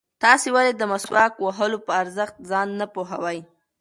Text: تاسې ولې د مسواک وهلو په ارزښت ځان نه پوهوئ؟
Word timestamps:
تاسې 0.23 0.47
ولې 0.55 0.71
د 0.75 0.81
مسواک 0.91 1.33
وهلو 1.39 1.77
په 1.87 1.91
ارزښت 2.01 2.35
ځان 2.49 2.67
نه 2.79 2.85
پوهوئ؟ 2.93 3.39